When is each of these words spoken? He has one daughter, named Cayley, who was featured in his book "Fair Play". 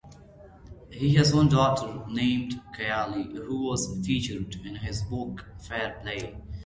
He 0.89 1.13
has 1.13 1.31
one 1.31 1.49
daughter, 1.49 2.05
named 2.09 2.59
Cayley, 2.75 3.35
who 3.35 3.65
was 3.67 3.99
featured 4.03 4.55
in 4.65 4.77
his 4.77 5.03
book 5.03 5.45
"Fair 5.59 5.99
Play". 6.01 6.41